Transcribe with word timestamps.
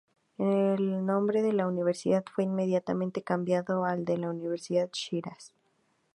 El 0.39 1.05
nombre 1.05 1.43
de 1.43 1.53
la 1.53 1.67
universidad 1.67 2.25
fue 2.33 2.45
inmediatamente 2.45 3.21
cambiado 3.21 3.85
al 3.85 4.03
de 4.03 4.13
Universidad 4.27 4.89
Shiraz. 4.93 5.53